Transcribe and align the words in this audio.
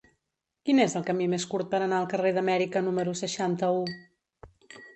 Quin 0.69 0.79
és 0.85 0.95
el 0.99 1.03
camí 1.09 1.27
més 1.33 1.45
curt 1.51 1.69
per 1.75 1.81
anar 1.89 1.99
al 1.99 2.09
carrer 2.15 2.33
d'Amèrica 2.39 2.85
número 2.89 3.17
seixanta-u? 3.23 3.87